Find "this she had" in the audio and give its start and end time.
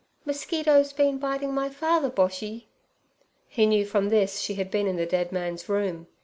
4.09-4.71